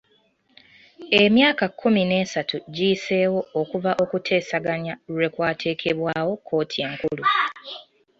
Emyaka 1.21 1.65
kkumi 1.69 2.01
n'esatu 2.09 2.55
giyiseewo 2.75 3.41
okuva 3.61 3.91
okuteesaganya 4.03 4.93
lwe 5.13 5.27
kwateekebwawo 5.33 6.33
kkooti 6.37 6.77
enkulu. 6.87 7.23